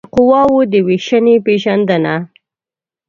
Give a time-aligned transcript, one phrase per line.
[0.03, 2.15] د قواوو د وېشنې پېژندنه